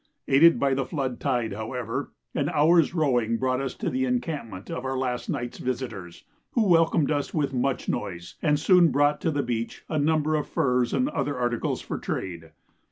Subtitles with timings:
[0.27, 4.83] Aided by the flood tide, however, an hour's rowing brought us to the encampment of
[4.83, 9.43] our last night's visitors, who welcomed us with much noise, and soon brought to the
[9.43, 12.49] beach a number of furs and other articles for trade.